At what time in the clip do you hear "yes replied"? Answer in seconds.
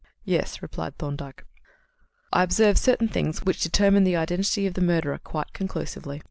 0.25-0.97